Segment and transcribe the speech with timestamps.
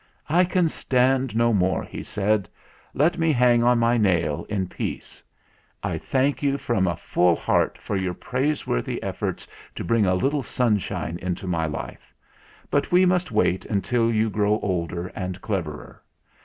[0.29, 2.49] "I can stand no more," he said.
[2.95, 5.21] "Let me hang on my nail in peace.
[5.83, 10.41] I thank you from a full heart for your praiseworthy efforts to bring a little
[10.41, 12.15] sunshine into my life.
[12.71, 16.01] But we must wait until you grow older and cleverer.